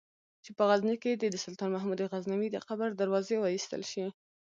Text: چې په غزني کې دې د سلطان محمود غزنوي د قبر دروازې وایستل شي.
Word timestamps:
چې 0.43 0.51
په 0.57 0.63
غزني 0.69 0.95
کې 1.03 1.11
دې 1.21 1.27
د 1.31 1.37
سلطان 1.45 1.69
محمود 1.75 2.07
غزنوي 2.11 2.49
د 2.51 2.57
قبر 2.67 2.89
دروازې 3.01 3.35
وایستل 3.39 3.81
شي. 3.91 4.05